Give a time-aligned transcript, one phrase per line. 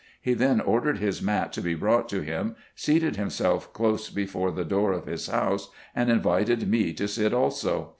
[0.19, 4.65] He then ordered his mat to be brought to him, seated himself close before the
[4.65, 7.89] door of his house, and invited me to sit also.